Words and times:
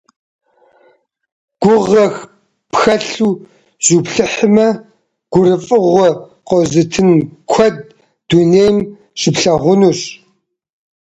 Гугъэ 1.61 2.05
пхэлъу 2.71 3.31
зуплъыхьмэ, 3.85 4.67
гурыфӏыгъуэ 5.31 6.09
къозытын 6.47 7.09
куэд 7.51 7.75
дунейм 8.27 8.77
щыплъэгъунущ. 9.19 9.99